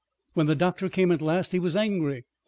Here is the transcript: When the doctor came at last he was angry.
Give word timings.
When 0.33 0.47
the 0.47 0.55
doctor 0.55 0.89
came 0.89 1.11
at 1.11 1.21
last 1.21 1.51
he 1.51 1.59
was 1.59 1.75
angry. 1.75 2.25